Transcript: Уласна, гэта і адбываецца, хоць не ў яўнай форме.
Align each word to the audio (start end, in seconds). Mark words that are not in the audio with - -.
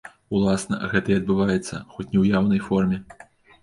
Уласна, 0.37 0.79
гэта 0.93 1.07
і 1.13 1.19
адбываецца, 1.21 1.75
хоць 1.95 2.09
не 2.09 2.13
ў 2.23 2.43
яўнай 2.43 2.59
форме. 2.69 2.97